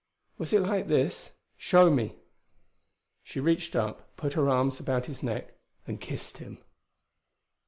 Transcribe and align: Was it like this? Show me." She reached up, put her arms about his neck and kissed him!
Was 0.39 0.51
it 0.51 0.61
like 0.61 0.87
this? 0.87 1.33
Show 1.57 1.91
me." 1.91 2.15
She 3.21 3.39
reached 3.39 3.75
up, 3.75 4.15
put 4.17 4.33
her 4.33 4.49
arms 4.49 4.79
about 4.79 5.05
his 5.05 5.21
neck 5.21 5.53
and 5.85 6.01
kissed 6.01 6.39
him! 6.39 6.57